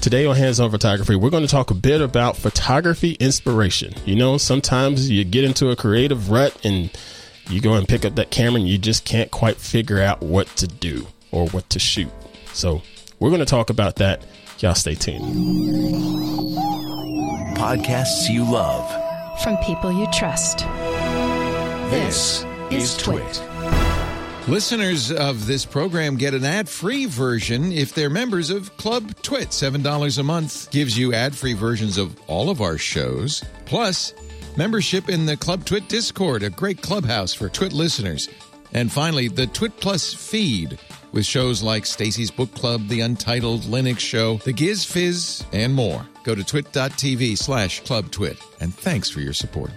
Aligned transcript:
Today 0.00 0.24
on 0.24 0.34
Hands 0.34 0.58
On 0.58 0.70
Photography, 0.70 1.14
we're 1.14 1.28
going 1.28 1.44
to 1.44 1.48
talk 1.48 1.70
a 1.70 1.74
bit 1.74 2.00
about 2.00 2.34
photography 2.34 3.12
inspiration. 3.20 3.92
You 4.06 4.16
know, 4.16 4.38
sometimes 4.38 5.10
you 5.10 5.24
get 5.24 5.44
into 5.44 5.68
a 5.68 5.76
creative 5.76 6.30
rut 6.30 6.56
and 6.64 6.90
you 7.50 7.60
go 7.60 7.74
and 7.74 7.86
pick 7.86 8.06
up 8.06 8.14
that 8.14 8.30
camera 8.30 8.60
and 8.60 8.68
you 8.68 8.78
just 8.78 9.04
can't 9.04 9.30
quite 9.30 9.58
figure 9.58 10.00
out 10.00 10.22
what 10.22 10.46
to 10.56 10.66
do 10.66 11.06
or 11.32 11.48
what 11.48 11.68
to 11.70 11.78
shoot. 11.78 12.08
So, 12.54 12.80
we're 13.18 13.28
going 13.28 13.40
to 13.40 13.46
talk 13.46 13.68
about 13.68 13.96
that. 13.96 14.24
Y'all 14.60 14.74
stay 14.74 14.94
tuned. 14.94 15.22
Podcasts 17.58 18.30
you 18.30 18.50
love. 18.50 19.42
From 19.42 19.58
people 19.58 19.92
you 19.92 20.06
trust. 20.14 20.60
This 21.90 22.46
is 22.70 22.96
Twit. 22.96 23.42
Listeners 24.48 25.12
of 25.12 25.46
this 25.46 25.64
program 25.64 26.16
get 26.16 26.34
an 26.34 26.44
ad-free 26.44 27.06
version 27.06 27.70
if 27.70 27.94
they're 27.94 28.10
members 28.10 28.50
of 28.50 28.74
Club 28.78 29.14
Twit. 29.22 29.50
$7 29.50 30.18
a 30.18 30.22
month 30.22 30.70
gives 30.70 30.98
you 30.98 31.14
ad-free 31.14 31.52
versions 31.52 31.98
of 31.98 32.18
all 32.26 32.50
of 32.50 32.60
our 32.60 32.78
shows. 32.78 33.44
Plus, 33.64 34.12
membership 34.56 35.08
in 35.08 35.26
the 35.26 35.36
Club 35.36 35.64
Twit 35.64 35.88
Discord, 35.88 36.42
a 36.42 36.50
great 36.50 36.82
clubhouse 36.82 37.32
for 37.32 37.48
Twit 37.48 37.72
listeners. 37.72 38.28
And 38.72 38.90
finally, 38.90 39.28
the 39.28 39.46
Twit 39.46 39.78
Plus 39.78 40.12
feed 40.12 40.78
with 41.12 41.26
shows 41.26 41.62
like 41.62 41.86
Stacy's 41.86 42.30
Book 42.30 42.52
Club, 42.54 42.88
The 42.88 43.00
Untitled 43.00 43.62
Linux 43.62 43.98
Show, 44.00 44.38
The 44.38 44.52
Giz 44.52 44.84
Fizz, 44.84 45.44
and 45.52 45.74
more. 45.74 46.06
Go 46.24 46.34
to 46.34 46.42
twit.tv 46.42 47.36
slash 47.36 47.82
clubtwit. 47.82 48.40
And 48.60 48.74
thanks 48.74 49.10
for 49.10 49.20
your 49.20 49.32
support. 49.32 49.70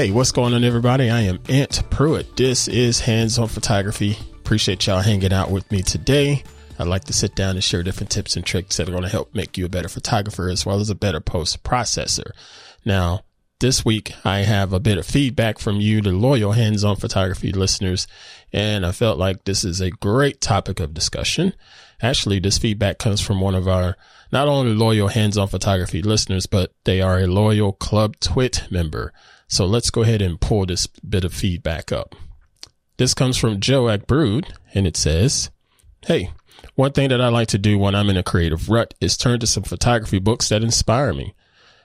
Hey, 0.00 0.10
what's 0.10 0.32
going 0.32 0.54
on, 0.54 0.64
everybody? 0.64 1.10
I 1.10 1.20
am 1.20 1.40
Ant 1.50 1.82
Pruitt. 1.90 2.34
This 2.34 2.68
is 2.68 3.00
Hands 3.00 3.38
On 3.38 3.46
Photography. 3.46 4.16
Appreciate 4.36 4.86
y'all 4.86 5.00
hanging 5.00 5.30
out 5.30 5.50
with 5.50 5.70
me 5.70 5.82
today. 5.82 6.42
I'd 6.78 6.86
like 6.86 7.04
to 7.04 7.12
sit 7.12 7.34
down 7.34 7.56
and 7.56 7.62
share 7.62 7.82
different 7.82 8.08
tips 8.08 8.34
and 8.34 8.42
tricks 8.42 8.78
that 8.78 8.88
are 8.88 8.92
going 8.92 9.02
to 9.02 9.10
help 9.10 9.34
make 9.34 9.58
you 9.58 9.66
a 9.66 9.68
better 9.68 9.90
photographer 9.90 10.48
as 10.48 10.64
well 10.64 10.80
as 10.80 10.88
a 10.88 10.94
better 10.94 11.20
post 11.20 11.62
processor. 11.64 12.30
Now, 12.82 13.24
this 13.60 13.84
week 13.84 14.12
I 14.24 14.38
have 14.40 14.72
a 14.72 14.80
bit 14.80 14.98
of 14.98 15.06
feedback 15.06 15.58
from 15.58 15.80
you, 15.80 16.00
the 16.00 16.12
loyal 16.12 16.52
hands 16.52 16.82
on 16.82 16.96
photography 16.96 17.52
listeners, 17.52 18.06
and 18.52 18.84
I 18.84 18.92
felt 18.92 19.18
like 19.18 19.44
this 19.44 19.64
is 19.64 19.80
a 19.80 19.90
great 19.90 20.40
topic 20.40 20.80
of 20.80 20.94
discussion. 20.94 21.54
Actually, 22.02 22.40
this 22.40 22.58
feedback 22.58 22.98
comes 22.98 23.20
from 23.20 23.40
one 23.40 23.54
of 23.54 23.68
our 23.68 23.96
not 24.32 24.48
only 24.48 24.74
loyal 24.74 25.08
hands 25.08 25.36
on 25.36 25.48
photography 25.48 26.02
listeners, 26.02 26.46
but 26.46 26.72
they 26.84 27.00
are 27.00 27.18
a 27.18 27.26
loyal 27.26 27.72
Club 27.72 28.18
Twit 28.20 28.64
member. 28.70 29.12
So 29.48 29.66
let's 29.66 29.90
go 29.90 30.02
ahead 30.02 30.22
and 30.22 30.40
pull 30.40 30.66
this 30.66 30.86
bit 30.86 31.24
of 31.24 31.34
feedback 31.34 31.92
up. 31.92 32.14
This 32.96 33.14
comes 33.14 33.36
from 33.36 33.60
Joe 33.60 33.88
at 33.88 34.06
Brood, 34.06 34.54
and 34.72 34.86
it 34.86 34.96
says, 34.96 35.50
Hey, 36.06 36.30
one 36.74 36.92
thing 36.92 37.10
that 37.10 37.20
I 37.20 37.28
like 37.28 37.48
to 37.48 37.58
do 37.58 37.78
when 37.78 37.94
I'm 37.94 38.08
in 38.08 38.16
a 38.16 38.22
creative 38.22 38.70
rut 38.70 38.94
is 39.00 39.16
turn 39.16 39.40
to 39.40 39.46
some 39.46 39.64
photography 39.64 40.18
books 40.18 40.48
that 40.48 40.62
inspire 40.62 41.12
me. 41.12 41.34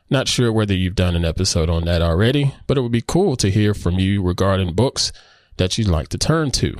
Not 0.09 0.27
sure 0.27 0.51
whether 0.51 0.73
you've 0.73 0.95
done 0.95 1.15
an 1.15 1.25
episode 1.25 1.69
on 1.69 1.85
that 1.85 2.01
already, 2.01 2.53
but 2.67 2.77
it 2.77 2.81
would 2.81 2.91
be 2.91 3.01
cool 3.01 3.35
to 3.37 3.49
hear 3.49 3.73
from 3.73 3.97
you 3.99 4.21
regarding 4.21 4.75
books 4.75 5.11
that 5.57 5.77
you'd 5.77 5.87
like 5.87 6.09
to 6.09 6.17
turn 6.17 6.51
to. 6.51 6.75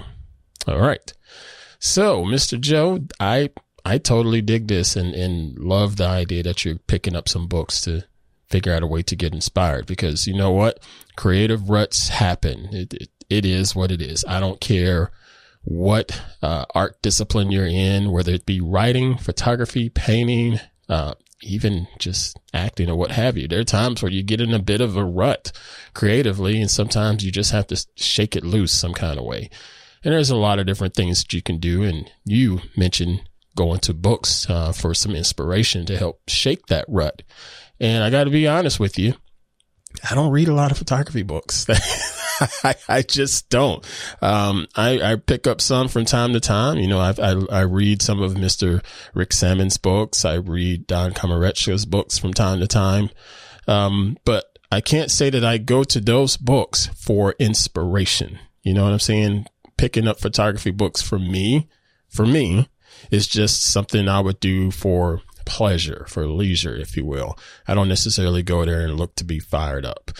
All 0.68 0.80
right. 0.80 1.12
So, 1.80 2.24
Mr. 2.24 2.60
Joe, 2.60 3.00
I 3.20 3.50
I 3.84 4.00
totally 4.00 4.42
dig 4.42 4.68
this 4.68 4.96
and, 4.96 5.14
and 5.14 5.58
love 5.60 5.98
the 5.98 6.08
idea 6.08 6.44
that 6.44 6.66
you're 6.66 6.80
picking 6.88 7.16
up 7.16 7.30
some 7.30 7.48
books 7.48 7.82
to 7.82 8.04
figure 8.48 8.74
out 8.74 8.84
a 8.84 8.88
way 8.88 9.04
to 9.04 9.16
get 9.16 9.34
inspired 9.34 9.86
because 9.86 10.26
you 10.28 10.34
know 10.34 10.52
what? 10.52 10.80
Creative 11.16 11.70
ruts 11.70 12.10
happen. 12.10 12.70
It, 12.72 12.94
it, 12.94 13.10
it 13.30 13.46
is 13.46 13.76
what 13.76 13.92
it 13.92 14.02
is. 14.02 14.26
I 14.28 14.40
don't 14.40 14.60
care 14.60 15.12
what 15.64 16.20
uh, 16.42 16.66
art 16.74 17.02
discipline 17.02 17.52
you're 17.52 17.66
in, 17.66 18.12
whether 18.12 18.34
it 18.34 18.46
be 18.46 18.62
writing, 18.62 19.18
photography, 19.18 19.90
painting, 19.90 20.60
uh, 20.90 21.16
even 21.42 21.88
just 22.00 22.38
acting 22.54 22.90
or 22.90 22.96
what 22.96 23.12
have 23.12 23.38
you. 23.38 23.48
There 23.48 23.60
are 23.60 23.66
times 23.66 24.02
where 24.02 24.12
you 24.12 24.24
get 24.24 24.42
in 24.42 24.54
a 24.54 24.60
bit 24.60 24.82
of 24.82 24.96
a 24.96 25.04
rut 25.04 25.52
creatively, 25.94 26.62
and 26.62 26.72
sometimes 26.72 27.24
you 27.26 27.32
just 27.32 27.52
have 27.52 27.68
to 27.68 27.86
shake 27.96 28.36
it 28.36 28.44
loose 28.44 28.72
some 28.72 28.94
kind 28.94 29.20
of 29.20 29.26
way. 29.26 29.50
And 30.04 30.14
there's 30.14 30.30
a 30.30 30.36
lot 30.36 30.60
of 30.60 30.66
different 30.66 30.94
things 30.94 31.24
that 31.24 31.34
you 31.34 31.42
can 31.42 31.58
do. 31.60 31.84
And 31.84 32.10
you 32.24 32.62
mentioned 32.78 33.24
going 33.56 33.80
to 33.82 33.94
books 33.94 34.50
uh, 34.50 34.72
for 34.72 34.94
some 34.94 35.16
inspiration 35.16 35.86
to 35.88 35.98
help 35.98 36.22
shake 36.28 36.68
that 36.68 36.86
rut. 36.88 37.24
And 37.80 38.04
I 38.04 38.10
got 38.10 38.26
to 38.26 38.30
be 38.30 38.48
honest 38.48 38.80
with 38.80 39.00
you, 39.00 39.16
I 40.10 40.16
don't 40.16 40.32
read 40.32 40.48
a 40.48 40.54
lot 40.54 40.72
of 40.72 40.78
photography 40.78 41.24
books. 41.24 41.66
I, 42.64 42.76
I, 42.90 43.02
just 43.02 43.50
don't. 43.50 43.86
Um, 44.22 44.68
I, 44.76 45.12
I, 45.12 45.16
pick 45.16 45.48
up 45.48 45.62
some 45.62 45.88
from 45.88 46.06
time 46.06 46.34
to 46.34 46.40
time. 46.40 46.78
You 46.78 46.88
know, 46.88 47.00
I, 47.00 47.14
I, 47.22 47.42
I 47.52 47.62
read 47.62 48.02
some 48.02 48.22
of 48.22 48.34
Mr. 48.34 48.84
Rick 49.14 49.34
Sammon's 49.34 49.78
books. 49.78 50.26
I 50.26 50.36
read 50.36 50.88
Don 50.88 51.14
Komarechka's 51.14 51.86
books 51.86 52.18
from 52.18 52.34
time 52.34 52.60
to 52.60 52.68
time. 52.68 53.10
Um, 53.68 54.18
but 54.26 54.58
I 54.72 54.82
can't 54.82 55.12
say 55.12 55.30
that 55.30 55.46
I 55.46 55.58
go 55.58 55.84
to 55.84 56.00
those 56.00 56.38
books 56.38 56.88
for 56.96 57.36
inspiration. 57.40 58.40
You 58.64 58.74
know 58.74 58.84
what 58.84 58.94
I'm 58.94 59.00
saying? 59.00 59.46
Picking 59.78 60.08
up 60.08 60.20
photography 60.20 60.72
books 60.72 61.02
for 61.02 61.20
me, 61.20 61.68
for 62.08 62.26
me, 62.26 62.70
is 63.12 63.28
just 63.28 63.64
something 63.64 64.08
I 64.08 64.20
would 64.22 64.40
do 64.40 64.72
for 64.72 65.22
pleasure, 65.46 66.06
for 66.10 66.28
leisure, 66.28 66.76
if 66.76 66.98
you 66.98 67.06
will. 67.06 67.38
I 67.68 67.74
don't 67.74 67.88
necessarily 67.88 68.44
go 68.44 68.66
there 68.66 68.82
and 68.82 68.98
look 68.98 69.16
to 69.16 69.24
be 69.24 69.40
fired 69.40 69.86
up. 69.86 70.12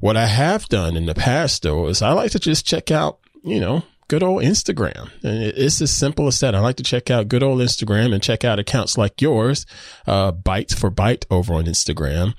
What 0.00 0.16
I 0.16 0.26
have 0.26 0.68
done 0.68 0.96
in 0.96 1.06
the 1.06 1.14
past 1.14 1.62
though 1.62 1.86
is 1.86 2.02
I 2.02 2.12
like 2.12 2.32
to 2.32 2.38
just 2.38 2.66
check 2.66 2.90
out, 2.90 3.20
you 3.44 3.60
know, 3.60 3.84
good 4.08 4.22
old 4.22 4.42
Instagram. 4.42 5.10
And 5.22 5.42
it's 5.42 5.80
as 5.80 5.90
simple 5.90 6.26
as 6.26 6.40
that. 6.40 6.54
I 6.54 6.60
like 6.60 6.76
to 6.76 6.82
check 6.82 7.10
out 7.10 7.28
good 7.28 7.42
old 7.42 7.60
Instagram 7.60 8.12
and 8.12 8.22
check 8.22 8.42
out 8.42 8.58
accounts 8.58 8.98
like 8.98 9.20
yours, 9.20 9.66
uh, 10.06 10.32
Byte 10.32 10.76
for 10.76 10.90
Bite 10.90 11.26
over 11.30 11.54
on 11.54 11.66
Instagram 11.66 12.34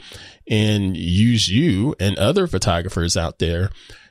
and 0.49 0.97
use 0.97 1.47
you 1.47 1.95
and 1.99 2.17
other 2.17 2.47
photographers 2.47 3.15
out 3.15 3.39
there 3.39 3.69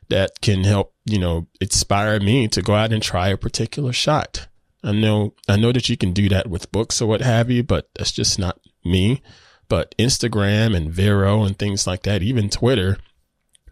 that 0.09 0.41
can 0.41 0.65
help, 0.65 0.95
you 1.05 1.19
know, 1.19 1.49
inspire 1.61 2.19
me 2.19 2.49
to 2.49 2.63
go 2.63 2.75
out 2.75 2.93
and 2.93 3.03
try 3.03 3.29
a 3.29 3.37
particular 3.37 3.93
shot. 3.93 4.47
I 4.83 4.93
know, 4.93 5.35
I 5.49 5.57
know 5.57 5.73
that 5.73 5.89
you 5.89 5.97
can 5.97 6.13
do 6.13 6.29
that 6.31 6.47
with 6.47 6.73
books 6.73 7.03
or 7.03 7.09
what 7.09 7.21
have 7.21 7.51
you, 7.51 7.63
but 7.63 7.91
that's 7.95 8.13
just 8.13 8.39
not 8.39 8.59
me. 8.85 9.23
But 9.69 9.95
Instagram 9.99 10.75
and 10.75 10.91
Vero 10.91 11.43
and 11.43 11.59
things 11.59 11.87
like 11.87 12.05
that, 12.05 12.23
even 12.23 12.49
Twitter 12.49 12.97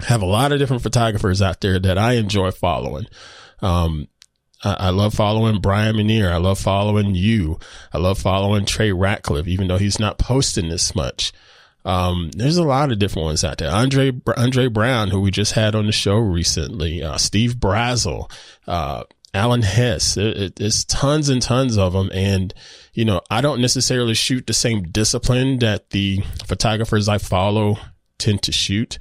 have 0.00 0.22
a 0.22 0.26
lot 0.26 0.52
of 0.52 0.58
different 0.58 0.82
photographers 0.82 1.42
out 1.42 1.60
there 1.60 1.78
that 1.78 1.98
I 1.98 2.14
enjoy 2.14 2.50
following. 2.50 3.06
Um, 3.60 4.08
I, 4.64 4.90
love 4.90 5.14
following 5.14 5.60
Brian 5.60 5.96
Minier. 5.96 6.32
I 6.32 6.38
love 6.38 6.58
following 6.58 7.14
you. 7.14 7.58
I 7.92 7.98
love 7.98 8.18
following 8.18 8.64
Trey 8.64 8.90
Ratcliffe, 8.90 9.46
even 9.46 9.68
though 9.68 9.78
he's 9.78 10.00
not 10.00 10.18
posting 10.18 10.68
this 10.68 10.94
much. 10.94 11.32
Um, 11.84 12.30
there's 12.32 12.56
a 12.56 12.64
lot 12.64 12.90
of 12.90 12.98
different 12.98 13.26
ones 13.26 13.44
out 13.44 13.58
there. 13.58 13.70
Andre, 13.70 14.12
Andre 14.36 14.66
Brown, 14.66 15.08
who 15.08 15.20
we 15.20 15.30
just 15.30 15.52
had 15.52 15.74
on 15.74 15.86
the 15.86 15.92
show 15.92 16.16
recently, 16.16 17.02
uh, 17.02 17.18
Steve 17.18 17.54
Brazel, 17.54 18.30
uh, 18.66 19.04
Alan 19.32 19.62
Hess. 19.62 20.16
It, 20.16 20.36
it, 20.36 20.56
there's 20.56 20.84
tons 20.84 21.28
and 21.28 21.40
tons 21.40 21.78
of 21.78 21.92
them. 21.92 22.10
And, 22.12 22.52
you 22.92 23.04
know, 23.04 23.20
I 23.30 23.40
don't 23.40 23.60
necessarily 23.60 24.14
shoot 24.14 24.46
the 24.46 24.54
same 24.54 24.90
discipline 24.90 25.60
that 25.60 25.90
the 25.90 26.22
photographers 26.46 27.08
I 27.08 27.18
follow 27.18 27.78
tend 28.18 28.42
to 28.42 28.52
shoot, 28.52 28.98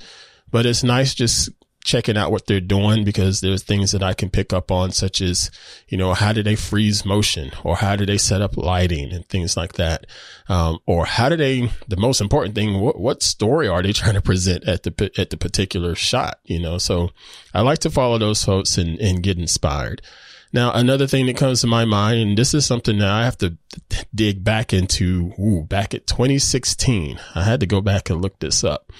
but 0.51 0.65
it's 0.65 0.83
nice 0.83 1.13
just 1.13 1.49
checking 1.87 2.17
out 2.17 2.31
what 2.31 2.47
they're 2.47 2.59
doing 2.59 3.05
because 3.05 3.39
there's 3.39 3.63
things 3.63 3.93
that 3.93 4.03
I 4.03 4.13
can 4.13 4.29
pick 4.29 4.51
up 4.51 4.71
on, 4.71 4.91
such 4.91 5.21
as, 5.21 5.49
you 5.87 5.97
know, 5.97 6.13
how 6.13 6.33
do 6.33 6.43
they 6.43 6.57
freeze 6.57 7.05
motion 7.05 7.51
or 7.63 7.77
how 7.77 7.95
do 7.95 8.05
they 8.05 8.17
set 8.17 8.41
up 8.41 8.57
lighting 8.57 9.13
and 9.13 9.25
things 9.29 9.55
like 9.55 9.73
that? 9.73 10.05
Um, 10.49 10.79
or 10.85 11.05
how 11.05 11.29
do 11.29 11.37
they, 11.37 11.71
the 11.87 11.95
most 11.95 12.19
important 12.19 12.55
thing, 12.55 12.81
what, 12.81 12.99
what 12.99 13.23
story 13.23 13.69
are 13.69 13.81
they 13.81 13.93
trying 13.93 14.15
to 14.15 14.21
present 14.21 14.67
at 14.67 14.83
the, 14.83 15.11
at 15.17 15.29
the 15.29 15.37
particular 15.37 15.95
shot? 15.95 16.39
You 16.43 16.59
know, 16.59 16.77
so 16.77 17.11
I 17.53 17.61
like 17.61 17.79
to 17.79 17.89
follow 17.89 18.17
those 18.17 18.43
folks 18.43 18.77
and, 18.77 18.99
and 18.99 19.23
get 19.23 19.39
inspired. 19.39 20.01
Now, 20.51 20.73
another 20.73 21.07
thing 21.07 21.25
that 21.27 21.37
comes 21.37 21.61
to 21.61 21.67
my 21.67 21.85
mind, 21.85 22.19
and 22.19 22.37
this 22.37 22.53
is 22.53 22.65
something 22.65 22.99
that 22.99 23.09
I 23.09 23.25
have 23.25 23.37
to 23.39 23.57
dig 24.15 24.43
back 24.43 24.73
into, 24.73 25.33
ooh, 25.39 25.63
back 25.63 25.93
at 25.93 26.07
2016. 26.07 27.19
I 27.35 27.43
had 27.43 27.59
to 27.59 27.65
go 27.65 27.81
back 27.81 28.09
and 28.09 28.21
look 28.21 28.39
this 28.39 28.63
up 28.63 28.91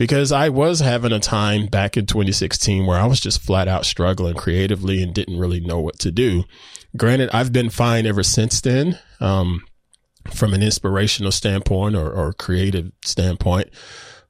because 0.00 0.32
I 0.32 0.48
was 0.48 0.80
having 0.80 1.12
a 1.12 1.20
time 1.20 1.66
back 1.66 1.98
in 1.98 2.06
2016 2.06 2.86
where 2.86 2.98
I 2.98 3.04
was 3.04 3.20
just 3.20 3.42
flat 3.42 3.68
out 3.68 3.84
struggling 3.84 4.34
creatively 4.34 5.02
and 5.02 5.12
didn't 5.12 5.38
really 5.38 5.60
know 5.60 5.78
what 5.78 5.98
to 5.98 6.10
do. 6.10 6.44
Granted, 6.96 7.28
I've 7.34 7.52
been 7.52 7.68
fine 7.68 8.06
ever 8.06 8.22
since 8.22 8.62
then. 8.62 8.98
Um, 9.20 9.62
from 10.32 10.54
an 10.54 10.62
inspirational 10.62 11.32
standpoint 11.32 11.96
or, 11.96 12.10
or 12.10 12.32
creative 12.32 12.92
standpoint. 13.04 13.68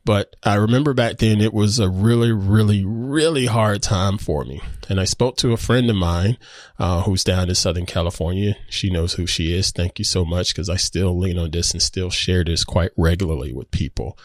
But 0.05 0.35
I 0.43 0.57
remember 0.57 0.93
back 0.93 1.19
then 1.19 1.41
it 1.41 1.55
was 1.55 1.79
a 1.79 1.89
really, 1.89 2.33
really, 2.33 2.85
really 2.85 3.47
hard 3.47 3.81
time 3.81 4.19
for 4.19 4.45
me. 4.45 4.61
And 4.89 4.99
I 4.99 5.05
spoke 5.05 5.37
to 5.37 5.53
a 5.53 5.57
friend 5.57 5.89
of 5.89 5.95
mine, 5.95 6.37
uh, 6.81 7.03
who's 7.03 7.23
down 7.23 7.49
in 7.49 7.55
Southern 7.55 7.87
California. 7.87 8.57
She 8.69 8.91
knows 8.91 9.13
who 9.13 9.27
she 9.29 9.55
is. 9.57 9.71
Thank 9.71 10.01
you 10.01 10.05
so 10.05 10.25
much 10.25 10.53
because 10.53 10.69
I 10.69 10.77
still 10.77 11.17
lean 11.17 11.39
on 11.39 11.53
this 11.53 11.71
and 11.71 11.81
still 11.81 12.11
share 12.11 12.43
this 12.43 12.65
quite 12.65 12.91
regularly 12.97 13.53
with 13.53 13.71
people. 13.71 14.19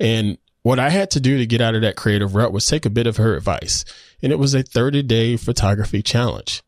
And 0.00 0.36
what 0.62 0.78
I 0.78 0.90
had 0.90 1.10
to 1.12 1.20
do 1.20 1.38
to 1.38 1.46
get 1.46 1.60
out 1.60 1.74
of 1.74 1.82
that 1.82 1.96
creative 1.96 2.34
rut 2.34 2.52
was 2.52 2.66
take 2.66 2.86
a 2.86 2.90
bit 2.90 3.06
of 3.06 3.16
her 3.16 3.36
advice. 3.36 3.84
And 4.22 4.32
it 4.32 4.38
was 4.38 4.54
a 4.54 4.62
30 4.62 5.02
day 5.02 5.36
photography 5.36 6.02
challenge. 6.02 6.62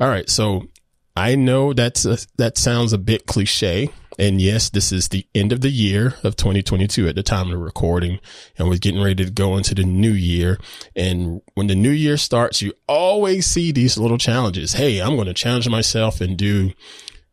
All 0.00 0.08
right. 0.08 0.28
So 0.28 0.68
I 1.16 1.34
know 1.34 1.72
that's 1.72 2.04
a, 2.04 2.18
that 2.36 2.58
sounds 2.58 2.92
a 2.92 2.98
bit 2.98 3.26
cliche. 3.26 3.90
And 4.18 4.40
yes, 4.40 4.70
this 4.70 4.92
is 4.92 5.08
the 5.08 5.26
end 5.34 5.52
of 5.52 5.60
the 5.60 5.70
year 5.70 6.14
of 6.24 6.36
2022 6.36 7.06
at 7.06 7.14
the 7.14 7.22
time 7.22 7.52
of 7.52 7.60
recording. 7.60 8.18
And 8.58 8.68
we're 8.68 8.78
getting 8.78 9.02
ready 9.02 9.24
to 9.24 9.30
go 9.30 9.56
into 9.56 9.74
the 9.74 9.84
new 9.84 10.12
year. 10.12 10.58
And 10.94 11.42
when 11.54 11.66
the 11.66 11.74
new 11.74 11.90
year 11.90 12.16
starts, 12.16 12.62
you 12.62 12.72
always 12.88 13.46
see 13.46 13.72
these 13.72 13.98
little 13.98 14.18
challenges. 14.18 14.72
Hey, 14.72 15.00
I'm 15.00 15.16
going 15.16 15.26
to 15.26 15.34
challenge 15.34 15.68
myself 15.68 16.20
and 16.20 16.36
do 16.36 16.72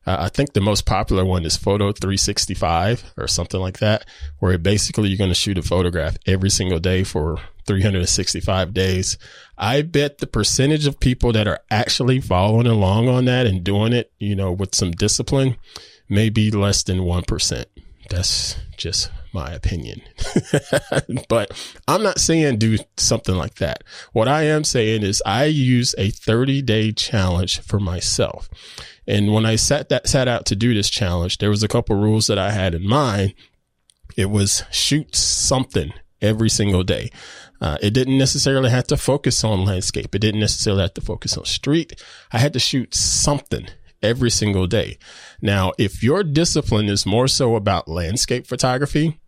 uh, 0.05 0.17
I 0.19 0.29
think 0.29 0.53
the 0.53 0.61
most 0.61 0.85
popular 0.85 1.23
one 1.23 1.45
is 1.45 1.55
Photo 1.55 1.91
365 1.91 3.13
or 3.17 3.27
something 3.27 3.59
like 3.59 3.79
that, 3.79 4.05
where 4.39 4.57
basically 4.57 5.09
you're 5.09 5.17
going 5.17 5.29
to 5.29 5.35
shoot 5.35 5.57
a 5.57 5.61
photograph 5.61 6.17
every 6.25 6.49
single 6.49 6.79
day 6.79 7.03
for 7.03 7.39
365 7.65 8.73
days. 8.73 9.17
I 9.57 9.81
bet 9.81 10.17
the 10.17 10.27
percentage 10.27 10.87
of 10.87 10.99
people 10.99 11.31
that 11.33 11.47
are 11.47 11.59
actually 11.71 12.19
following 12.19 12.67
along 12.67 13.07
on 13.07 13.25
that 13.25 13.45
and 13.45 13.63
doing 13.63 13.93
it, 13.93 14.11
you 14.19 14.35
know, 14.35 14.51
with 14.51 14.75
some 14.75 14.91
discipline 14.91 15.55
may 16.09 16.29
be 16.29 16.51
less 16.51 16.83
than 16.83 16.99
1%. 16.99 17.65
That's 18.09 18.57
just 18.75 19.09
my 19.33 19.51
opinion. 19.51 20.01
but 21.29 21.51
I'm 21.87 22.03
not 22.03 22.19
saying 22.19 22.57
do 22.57 22.77
something 22.97 23.35
like 23.35 23.55
that. 23.55 23.83
What 24.11 24.27
I 24.27 24.43
am 24.43 24.63
saying 24.63 25.03
is 25.03 25.21
I 25.25 25.45
use 25.45 25.95
a 25.97 26.09
30 26.09 26.61
day 26.61 26.91
challenge 26.91 27.59
for 27.61 27.79
myself. 27.79 28.49
And 29.07 29.33
when 29.33 29.45
I 29.45 29.55
sat 29.55 29.89
that, 29.89 30.07
sat 30.07 30.27
out 30.27 30.45
to 30.47 30.55
do 30.55 30.73
this 30.73 30.89
challenge, 30.89 31.39
there 31.39 31.49
was 31.49 31.63
a 31.63 31.67
couple 31.67 31.95
rules 31.95 32.27
that 32.27 32.37
I 32.37 32.51
had 32.51 32.73
in 32.73 32.87
mind. 32.87 33.33
It 34.15 34.29
was 34.29 34.63
shoot 34.71 35.15
something 35.15 35.91
every 36.21 36.49
single 36.49 36.83
day. 36.83 37.11
Uh, 37.59 37.77
it 37.81 37.91
didn't 37.91 38.17
necessarily 38.17 38.69
have 38.69 38.87
to 38.87 38.97
focus 38.97 39.43
on 39.43 39.65
landscape. 39.65 40.13
It 40.13 40.19
didn't 40.19 40.41
necessarily 40.41 40.81
have 40.81 40.93
to 40.95 41.01
focus 41.01 41.37
on 41.37 41.45
street. 41.45 42.01
I 42.31 42.39
had 42.39 42.53
to 42.53 42.59
shoot 42.59 42.93
something 42.93 43.67
every 44.01 44.29
single 44.29 44.67
day. 44.67 44.97
Now, 45.41 45.71
if 45.77 46.03
your 46.03 46.23
discipline 46.23 46.89
is 46.89 47.05
more 47.05 47.27
so 47.27 47.55
about 47.55 47.87
landscape 47.87 48.45
photography, 48.45 49.21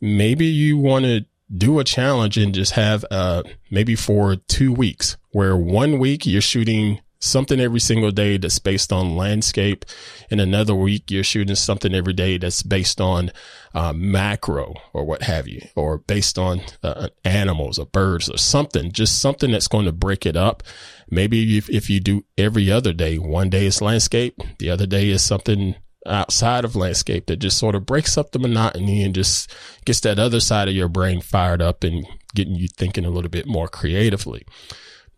maybe 0.00 0.46
you 0.46 0.78
want 0.78 1.04
to 1.04 1.24
do 1.54 1.78
a 1.78 1.84
challenge 1.84 2.36
and 2.36 2.54
just 2.54 2.72
have, 2.72 3.04
uh, 3.10 3.42
maybe 3.70 3.94
for 3.94 4.36
two 4.36 4.72
weeks 4.72 5.16
where 5.30 5.56
one 5.56 5.98
week 5.98 6.26
you're 6.26 6.42
shooting 6.42 7.00
something 7.20 7.58
every 7.58 7.80
single 7.80 8.10
day 8.10 8.36
that's 8.36 8.58
based 8.58 8.92
on 8.92 9.16
landscape. 9.16 9.84
In 10.30 10.40
another 10.40 10.74
week, 10.74 11.10
you're 11.10 11.24
shooting 11.24 11.56
something 11.56 11.94
every 11.94 12.12
day 12.12 12.38
that's 12.38 12.62
based 12.62 13.00
on 13.00 13.32
uh, 13.74 13.92
macro 13.92 14.74
or 14.92 15.04
what 15.04 15.22
have 15.22 15.48
you, 15.48 15.60
or 15.74 15.98
based 15.98 16.38
on 16.38 16.60
uh, 16.82 17.08
animals 17.24 17.78
or 17.78 17.86
birds 17.86 18.30
or 18.30 18.38
something, 18.38 18.92
just 18.92 19.20
something 19.20 19.50
that's 19.50 19.68
going 19.68 19.86
to 19.86 19.92
break 19.92 20.26
it 20.26 20.36
up. 20.36 20.62
Maybe 21.10 21.56
if, 21.56 21.68
if 21.70 21.90
you 21.90 22.00
do 22.00 22.24
every 22.36 22.70
other 22.70 22.92
day, 22.92 23.18
one 23.18 23.50
day 23.50 23.66
is 23.66 23.82
landscape, 23.82 24.40
the 24.58 24.70
other 24.70 24.86
day 24.86 25.08
is 25.08 25.22
something 25.22 25.74
outside 26.08 26.64
of 26.64 26.76
landscape 26.76 27.26
that 27.26 27.36
just 27.36 27.58
sort 27.58 27.74
of 27.74 27.86
breaks 27.86 28.16
up 28.16 28.32
the 28.32 28.38
monotony 28.38 29.02
and 29.02 29.14
just 29.14 29.52
gets 29.84 30.00
that 30.00 30.18
other 30.18 30.40
side 30.40 30.68
of 30.68 30.74
your 30.74 30.88
brain 30.88 31.20
fired 31.20 31.62
up 31.62 31.84
and 31.84 32.06
getting 32.34 32.54
you 32.54 32.68
thinking 32.68 33.04
a 33.04 33.10
little 33.10 33.30
bit 33.30 33.46
more 33.46 33.68
creatively. 33.68 34.44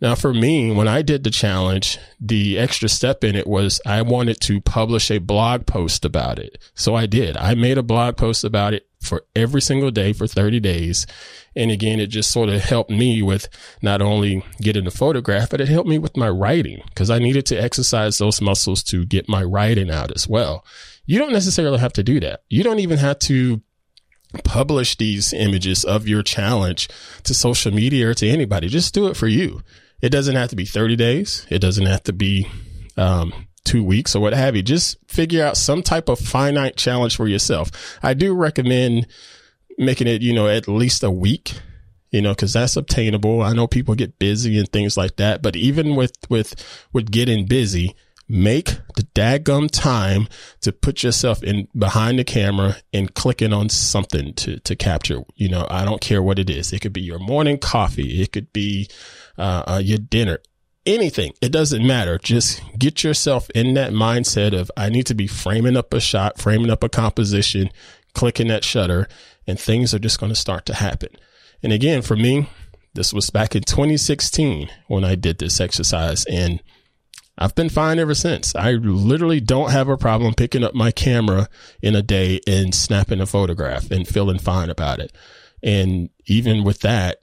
Now, 0.00 0.14
for 0.14 0.32
me, 0.32 0.72
when 0.72 0.88
I 0.88 1.02
did 1.02 1.24
the 1.24 1.30
challenge, 1.30 1.98
the 2.18 2.58
extra 2.58 2.88
step 2.88 3.22
in 3.22 3.36
it 3.36 3.46
was 3.46 3.80
I 3.84 4.00
wanted 4.02 4.40
to 4.42 4.60
publish 4.60 5.10
a 5.10 5.18
blog 5.18 5.66
post 5.66 6.06
about 6.06 6.38
it. 6.38 6.58
So 6.74 6.94
I 6.94 7.04
did. 7.06 7.36
I 7.36 7.54
made 7.54 7.76
a 7.76 7.82
blog 7.82 8.16
post 8.16 8.42
about 8.42 8.72
it 8.72 8.86
for 9.00 9.24
every 9.34 9.62
single 9.62 9.90
day 9.90 10.12
for 10.12 10.26
30 10.26 10.60
days. 10.60 11.06
And 11.56 11.70
again, 11.70 12.00
it 12.00 12.08
just 12.08 12.30
sort 12.30 12.48
of 12.48 12.62
helped 12.62 12.90
me 12.90 13.22
with 13.22 13.48
not 13.82 14.02
only 14.02 14.44
getting 14.60 14.84
the 14.84 14.90
photograph, 14.90 15.50
but 15.50 15.60
it 15.60 15.68
helped 15.68 15.88
me 15.88 15.98
with 15.98 16.16
my 16.16 16.28
writing 16.28 16.82
because 16.88 17.10
I 17.10 17.18
needed 17.18 17.46
to 17.46 17.56
exercise 17.56 18.18
those 18.18 18.40
muscles 18.40 18.82
to 18.84 19.06
get 19.06 19.28
my 19.28 19.42
writing 19.42 19.90
out 19.90 20.12
as 20.14 20.28
well. 20.28 20.64
You 21.06 21.18
don't 21.18 21.32
necessarily 21.32 21.78
have 21.78 21.94
to 21.94 22.02
do 22.02 22.20
that. 22.20 22.42
You 22.48 22.62
don't 22.62 22.78
even 22.78 22.98
have 22.98 23.18
to 23.20 23.62
publish 24.44 24.96
these 24.96 25.32
images 25.32 25.84
of 25.84 26.06
your 26.06 26.22
challenge 26.22 26.88
to 27.24 27.34
social 27.34 27.72
media 27.72 28.10
or 28.10 28.14
to 28.14 28.28
anybody. 28.28 28.68
Just 28.68 28.94
do 28.94 29.08
it 29.08 29.16
for 29.16 29.26
you. 29.26 29.62
It 30.00 30.10
doesn't 30.10 30.36
have 30.36 30.50
to 30.50 30.56
be 30.56 30.64
30 30.64 30.96
days. 30.96 31.46
It 31.50 31.58
doesn't 31.58 31.86
have 31.86 32.02
to 32.04 32.12
be, 32.12 32.48
um, 32.96 33.32
two 33.70 33.84
weeks 33.84 34.16
or 34.16 34.20
what 34.20 34.32
have 34.32 34.56
you. 34.56 34.62
Just 34.62 34.98
figure 35.06 35.44
out 35.44 35.56
some 35.56 35.80
type 35.80 36.08
of 36.08 36.18
finite 36.18 36.76
challenge 36.76 37.16
for 37.16 37.28
yourself. 37.28 37.70
I 38.02 38.14
do 38.14 38.34
recommend 38.34 39.06
making 39.78 40.08
it, 40.08 40.22
you 40.22 40.32
know, 40.32 40.48
at 40.48 40.66
least 40.66 41.04
a 41.04 41.10
week, 41.10 41.54
you 42.10 42.20
know, 42.20 42.34
cause 42.34 42.52
that's 42.52 42.76
obtainable. 42.76 43.42
I 43.42 43.52
know 43.52 43.68
people 43.68 43.94
get 43.94 44.18
busy 44.18 44.58
and 44.58 44.68
things 44.68 44.96
like 44.96 45.16
that, 45.16 45.40
but 45.40 45.54
even 45.54 45.94
with, 45.94 46.16
with, 46.28 46.54
with 46.92 47.12
getting 47.12 47.46
busy, 47.46 47.94
make 48.28 48.66
the 48.96 49.02
daggum 49.14 49.70
time 49.70 50.26
to 50.62 50.72
put 50.72 51.04
yourself 51.04 51.42
in 51.44 51.68
behind 51.76 52.18
the 52.18 52.24
camera 52.24 52.76
and 52.92 53.14
clicking 53.14 53.52
on 53.52 53.68
something 53.68 54.34
to, 54.34 54.58
to 54.60 54.74
capture. 54.74 55.22
You 55.36 55.48
know, 55.48 55.66
I 55.70 55.84
don't 55.84 56.00
care 56.00 56.22
what 56.22 56.40
it 56.40 56.50
is. 56.50 56.72
It 56.72 56.80
could 56.80 56.92
be 56.92 57.02
your 57.02 57.20
morning 57.20 57.58
coffee. 57.58 58.20
It 58.20 58.32
could 58.32 58.52
be, 58.52 58.88
uh, 59.38 59.62
uh, 59.66 59.80
your 59.82 59.98
dinner, 59.98 60.40
anything. 60.94 61.32
It 61.40 61.52
doesn't 61.52 61.86
matter. 61.86 62.18
Just 62.18 62.62
get 62.78 63.04
yourself 63.04 63.48
in 63.50 63.74
that 63.74 63.92
mindset 63.92 64.58
of, 64.58 64.70
I 64.76 64.88
need 64.88 65.06
to 65.06 65.14
be 65.14 65.26
framing 65.26 65.76
up 65.76 65.92
a 65.94 66.00
shot, 66.00 66.38
framing 66.38 66.70
up 66.70 66.84
a 66.84 66.88
composition, 66.88 67.70
clicking 68.14 68.48
that 68.48 68.64
shutter 68.64 69.08
and 69.46 69.58
things 69.58 69.94
are 69.94 69.98
just 69.98 70.20
going 70.20 70.32
to 70.32 70.36
start 70.36 70.66
to 70.66 70.74
happen. 70.74 71.10
And 71.62 71.72
again, 71.72 72.02
for 72.02 72.16
me, 72.16 72.48
this 72.94 73.12
was 73.12 73.30
back 73.30 73.54
in 73.54 73.62
2016 73.62 74.68
when 74.88 75.04
I 75.04 75.14
did 75.14 75.38
this 75.38 75.60
exercise 75.60 76.24
and 76.26 76.62
I've 77.38 77.54
been 77.54 77.70
fine 77.70 77.98
ever 77.98 78.14
since. 78.14 78.54
I 78.54 78.72
literally 78.72 79.40
don't 79.40 79.70
have 79.70 79.88
a 79.88 79.96
problem 79.96 80.34
picking 80.34 80.62
up 80.62 80.74
my 80.74 80.90
camera 80.90 81.48
in 81.80 81.94
a 81.94 82.02
day 82.02 82.40
and 82.46 82.74
snapping 82.74 83.20
a 83.20 83.26
photograph 83.26 83.90
and 83.90 84.06
feeling 84.06 84.38
fine 84.38 84.68
about 84.68 84.98
it. 84.98 85.12
And 85.62 86.10
even 86.26 86.64
with 86.64 86.80
that, 86.80 87.19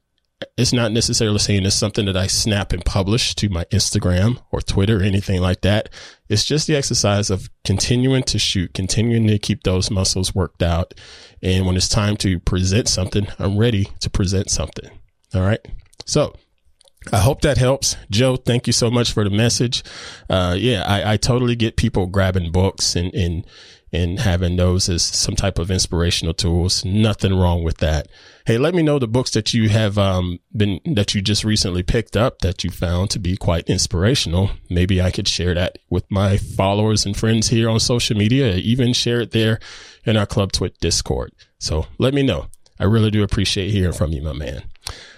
it's 0.56 0.74
not 0.74 0.92
necessarily 0.92 1.40
saying 1.40 1.66
it's 1.66 1.76
something 1.76 2.06
that 2.06 2.18
I 2.18 2.28
snap 2.28 2.72
and 2.72 2.86
publish 2.86 3.34
to 3.36 3.50
my 3.50 3.66
Instagram 3.66 4.40
or 4.52 4.62
Twitter 4.62 5.00
or 5.00 5.04
anything 5.04 5.42
like 5.42 5.62
that. 5.62 5.90
It's 6.30 6.46
just 6.46 6.68
the 6.68 6.76
exercise 6.76 7.30
of 7.30 7.50
continuing 7.64 8.24
to 8.24 8.38
shoot, 8.38 8.74
continuing 8.74 9.28
to 9.28 9.40
keep 9.40 9.64
those 9.64 9.90
muscles 9.90 10.36
worked 10.36 10.62
out. 10.62 10.94
And 11.42 11.66
when 11.66 11.76
it's 11.76 11.90
time 11.90 12.18
to 12.18 12.40
present 12.40 12.88
something, 12.88 13.28
I'm 13.40 13.58
ready 13.58 13.90
to 14.02 14.10
present 14.10 14.52
something. 14.52 14.90
All 15.34 15.42
right. 15.42 15.66
So 16.06 16.34
I 17.12 17.20
hope 17.20 17.42
that 17.42 17.58
helps. 17.58 17.96
Joe, 18.12 18.36
thank 18.36 18.68
you 18.68 18.74
so 18.74 18.92
much 18.92 19.14
for 19.14 19.24
the 19.24 19.30
message. 19.30 19.84
Uh, 20.30 20.56
yeah, 20.58 20.84
I, 20.86 21.14
I 21.14 21.18
totally 21.18 21.56
get 21.56 21.78
people 21.78 22.06
grabbing 22.06 22.52
books 22.52 22.96
and, 22.96 23.14
and, 23.14 23.46
and 23.92 24.20
having 24.20 24.56
those 24.56 24.90
as 24.90 25.04
some 25.04 25.36
type 25.36 25.60
of 25.60 25.72
inspirational 25.72 26.34
tools. 26.34 26.84
Nothing 26.84 27.34
wrong 27.34 27.64
with 27.64 27.78
that. 27.78 28.08
Hey, 28.46 28.58
let 28.58 28.74
me 28.74 28.84
know 28.84 29.00
the 29.00 29.08
books 29.08 29.32
that 29.32 29.54
you 29.54 29.70
have, 29.70 29.98
um, 29.98 30.40
been, 30.56 30.80
that 30.86 31.14
you 31.14 31.22
just 31.22 31.44
recently 31.44 31.84
picked 31.84 32.18
up 32.18 32.40
that 32.40 32.64
you 32.64 32.70
found 32.70 33.10
to 33.12 33.20
be 33.20 33.38
quite 33.38 33.70
inspirational. 33.70 34.52
Maybe 34.70 35.02
I 35.02 35.12
could 35.12 35.28
share 35.28 35.54
that 35.54 35.78
with 35.90 36.10
my 36.10 36.38
followers 36.38 37.06
and 37.06 37.16
friends 37.16 37.50
here 37.50 37.70
on 37.70 37.80
social 37.80 38.18
media, 38.18 38.56
even 38.56 38.94
share 38.94 39.22
it 39.22 39.32
there 39.32 39.60
in 40.06 40.18
our 40.18 40.26
Club 40.26 40.52
Twit 40.52 40.80
Discord. 40.80 41.32
So 41.60 41.88
let 41.98 42.14
me 42.14 42.24
know. 42.24 42.48
I 42.80 42.84
really 42.84 43.12
do 43.12 43.24
appreciate 43.24 43.72
hearing 43.72 43.94
from 43.94 44.12
you, 44.12 44.22
my 44.22 44.34
man. 44.34 44.64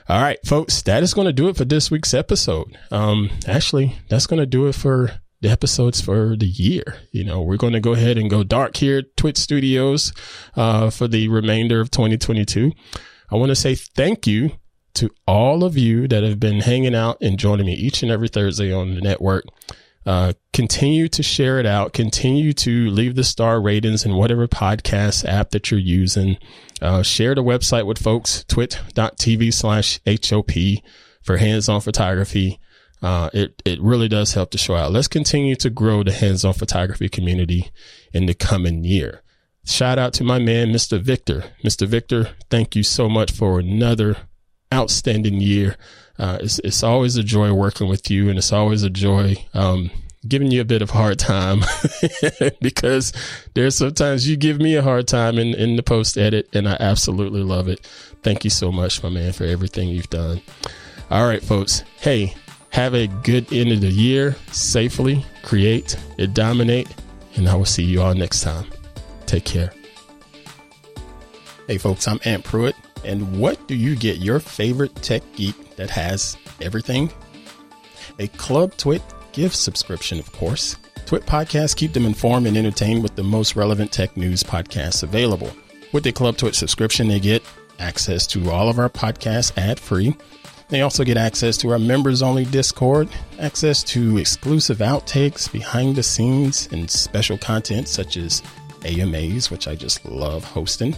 All 0.08 0.22
right, 0.22 0.40
folks, 0.46 0.82
that 0.84 1.04
is 1.04 1.14
going 1.14 1.28
to 1.28 1.34
do 1.34 1.50
it 1.50 1.58
for 1.58 1.66
this 1.66 1.92
week's 1.92 2.14
episode. 2.14 2.78
Um, 2.90 3.30
actually, 3.46 3.98
that's 4.10 4.26
going 4.26 4.40
to 4.40 4.48
do 4.48 4.66
it 4.68 4.74
for 4.74 5.12
the 5.42 5.50
episodes 5.50 6.02
for 6.02 6.36
the 6.36 6.48
year. 6.48 6.98
You 7.12 7.24
know, 7.24 7.42
we're 7.42 7.58
going 7.58 7.74
to 7.74 7.80
go 7.80 7.94
ahead 7.94 8.18
and 8.18 8.30
go 8.30 8.44
dark 8.44 8.78
here 8.78 9.00
at 9.00 9.18
Twit 9.18 9.38
Studios, 9.38 10.14
uh, 10.56 10.90
for 10.90 11.08
the 11.08 11.28
remainder 11.28 11.80
of 11.80 11.92
2022. 11.92 12.72
I 13.32 13.36
want 13.36 13.50
to 13.50 13.56
say 13.56 13.76
thank 13.76 14.28
you 14.28 14.52
to 14.96 15.10
all 15.28 15.64
of 15.64 15.78
you 15.78 16.08
that 16.08 16.24
have 16.24 16.40
been 16.40 16.62
hanging 16.62 16.96
out 16.96 17.18
and 17.22 17.38
joining 17.38 17.68
me 17.68 17.74
each 17.74 18.02
and 18.04 18.12
every 18.12 18.28
Thursday 18.28 18.74
on 18.74 18.96
the 18.96 19.02
network. 19.02 19.46
Uh, 20.06 20.34
continue 20.54 21.08
to 21.08 21.22
share 21.22 21.60
it 21.60 21.66
out. 21.66 21.94
Continue 21.94 22.54
to 22.54 22.90
leave 22.90 23.16
the 23.16 23.24
star 23.24 23.62
ratings 23.62 24.06
in 24.06 24.16
whatever 24.16 24.48
podcast 24.48 25.24
app 25.26 25.52
that 25.52 25.70
you're 25.70 25.80
using. 25.80 26.38
Uh, 26.82 27.04
share 27.04 27.36
the 27.36 27.44
website 27.44 27.86
with 27.86 28.00
folks, 28.00 28.44
twit.tv 28.48 29.54
slash 29.54 30.00
HOP 30.08 30.84
for 31.22 31.38
hands-on 31.38 31.82
photography. 31.82 32.60
Uh, 33.02 33.30
it, 33.34 33.62
it 33.66 33.82
really 33.82 34.08
does 34.08 34.34
help 34.34 34.52
to 34.52 34.58
show 34.58 34.76
out. 34.76 34.92
Let's 34.92 35.08
continue 35.08 35.56
to 35.58 35.70
grow 35.70 36.04
the 36.04 36.12
hands-on 36.12 36.54
photography 36.54 37.08
community 37.08 37.72
in 38.14 38.26
the 38.26 38.34
coming 38.34 38.84
year. 38.84 39.22
Shout 39.66 40.00
out 40.00 40.14
to 40.14 40.24
my 40.24 40.40
man, 40.40 40.70
Mr. 40.70 41.00
Victor. 41.00 41.46
Mr. 41.64 41.88
Victor, 41.88 42.32
thank 42.50 42.76
you 42.76 42.84
so 42.84 43.08
much 43.08 43.32
for 43.32 43.60
another 43.60 44.18
outstanding 44.74 45.40
year. 45.40 45.76
Uh, 46.18 46.40
it's, 46.42 46.60
it's 46.60 46.84
always 46.84 47.16
a 47.16 47.24
joy 47.24 47.54
working 47.54 47.88
with 47.88 48.10
you 48.10 48.30
and 48.30 48.38
it's 48.38 48.52
always 48.52 48.84
a 48.84 48.90
joy, 48.90 49.36
um, 49.54 49.90
giving 50.28 50.52
you 50.52 50.60
a 50.60 50.66
bit 50.66 50.82
of 50.82 50.90
hard 50.90 51.18
time 51.18 51.62
because 52.62 53.14
there's 53.54 53.78
sometimes 53.78 54.28
you 54.28 54.36
give 54.36 54.60
me 54.60 54.76
a 54.76 54.82
hard 54.82 55.08
time 55.08 55.38
in, 55.38 55.54
in 55.54 55.78
the 55.78 55.84
post 55.84 56.18
edit, 56.18 56.50
and 56.52 56.68
I 56.68 56.76
absolutely 56.80 57.42
love 57.42 57.70
it. 57.70 57.80
Thank 58.22 58.44
you 58.44 58.50
so 58.50 58.72
much, 58.72 59.02
my 59.02 59.10
man, 59.10 59.32
for 59.32 59.46
everything 59.46 59.88
you've 59.88 60.10
done. 60.10 60.42
All 61.10 61.26
right, 61.26 61.42
folks. 61.42 61.84
Hey, 62.02 62.36
have 62.72 62.94
a 62.94 63.08
good 63.08 63.52
end 63.52 63.72
of 63.72 63.82
the 63.82 63.90
year 63.90 64.36
safely, 64.52 65.26
create, 65.44 65.98
and 66.18 66.34
dominate, 66.34 66.88
and 67.36 67.48
I 67.48 67.56
will 67.56 67.66
see 67.66 67.84
you 67.84 68.02
all 68.02 68.14
next 68.14 68.42
time. 68.42 68.66
Take 69.26 69.46
care. 69.46 69.74
Hey, 71.68 71.78
folks, 71.78 72.08
I'm 72.08 72.20
Ant 72.26 72.44
Pruitt. 72.44 72.76
And 73.06 73.40
what 73.40 73.68
do 73.68 73.76
you 73.76 73.96
get 73.96 74.18
your 74.18 74.40
favorite 74.40 74.96
tech 74.98 75.24
geek 75.36 75.76
that 75.78 75.90
has 75.90 76.38
everything? 76.62 77.12
A 78.18 78.28
Club 78.30 78.76
Twit 78.76 79.02
gift 79.32 79.56
subscription, 79.56 80.20
of 80.20 80.32
course. 80.32 80.78
Twit 81.06 81.26
podcasts 81.26 81.76
keep 81.76 81.94
them 81.94 82.06
informed 82.06 82.48
and 82.48 82.58
entertained 82.58 83.02
with 83.02 83.16
the 83.16 83.24
most 83.24 83.56
relevant 83.56 83.92
tech 83.92 84.18
news 84.18 84.44
podcasts 84.44 85.04
available. 85.04 85.52
With 85.92 86.06
a 86.08 86.12
Club 86.12 86.38
Twit 86.38 86.56
subscription, 86.56 87.08
they 87.08 87.20
get 87.20 87.44
access 87.80 88.28
to 88.28 88.52
all 88.52 88.70
of 88.70 88.78
our 88.78 88.90
podcasts 88.90 89.58
ad 89.58 89.80
free. 89.80 90.16
They 90.70 90.82
also 90.82 91.04
get 91.04 91.18
access 91.18 91.58
to 91.58 91.70
our 91.72 91.80
members 91.80 92.22
only 92.22 92.46
Discord, 92.46 93.10
access 93.40 93.84
to 93.86 94.18
exclusive 94.18 94.78
outtakes, 94.78 95.52
behind 95.52 95.96
the 95.96 96.04
scenes, 96.04 96.70
and 96.72 96.90
special 96.90 97.38
content 97.38 97.88
such 97.88 98.18
as 98.18 98.44
AMAs, 98.86 99.50
which 99.50 99.68
I 99.68 99.76
just 99.76 100.06
love 100.06 100.44
hosting 100.44 100.96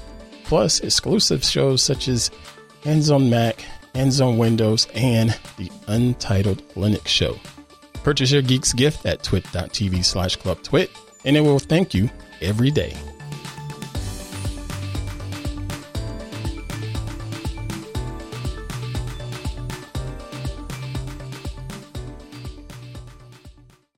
plus 0.52 0.82
exclusive 0.82 1.46
shows 1.46 1.82
such 1.82 2.10
as 2.10 2.30
Hands 2.84 3.10
on 3.10 3.30
Mac, 3.30 3.62
Hands 3.96 4.20
on 4.20 4.38
Windows, 4.38 4.86
and 4.94 5.34
the 5.56 5.72
Untitled 5.88 6.62
Linux 6.76 7.08
Show. 7.08 7.40
Purchase 8.04 8.32
your 8.32 8.42
Geeks 8.42 8.74
gift 8.74 9.06
at 9.06 9.24
twit.tv 9.24 10.04
slash 10.04 10.36
club 10.36 10.62
twit, 10.62 10.92
and 11.24 11.38
it 11.38 11.40
will 11.40 11.58
thank 11.58 11.94
you 11.94 12.10
every 12.42 12.70
day. 12.70 12.94